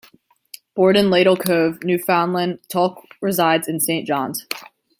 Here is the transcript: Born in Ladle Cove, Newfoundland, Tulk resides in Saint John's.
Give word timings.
Born 0.73 0.95
in 0.95 1.11
Ladle 1.11 1.37
Cove, 1.37 1.83
Newfoundland, 1.83 2.57
Tulk 2.69 3.03
resides 3.21 3.67
in 3.67 3.79
Saint 3.79 4.07
John's. 4.07 4.47